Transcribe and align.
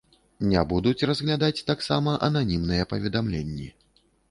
Не 0.53 0.63
будуць 0.71 1.05
разглядаць 1.09 1.63
таксама 1.69 2.17
ананімныя 2.29 2.89
паведамленні. 2.97 3.71